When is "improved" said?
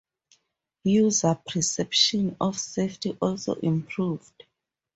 3.53-4.45